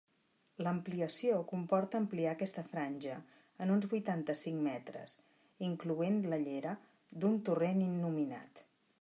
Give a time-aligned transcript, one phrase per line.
[0.67, 3.19] L'ampliació comporta ampliar aquesta franja
[3.67, 5.15] en uns vuitanta-cinc metres
[5.69, 6.75] incloent la llera
[7.23, 8.67] d'un torrent innominat.